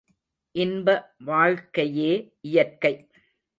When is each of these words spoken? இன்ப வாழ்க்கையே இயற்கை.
இன்ப 0.55 0.87
வாழ்க்கையே 1.23 2.11
இயற்கை. 2.41 2.93